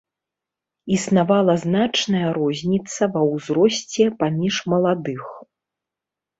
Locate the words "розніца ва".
2.39-3.21